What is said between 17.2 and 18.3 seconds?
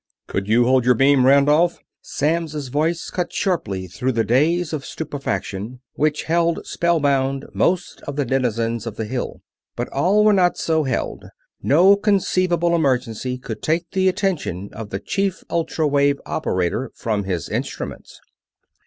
his instruments.